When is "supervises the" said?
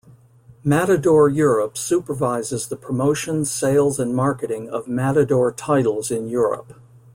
1.77-2.75